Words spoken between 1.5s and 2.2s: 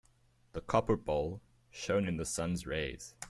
shone in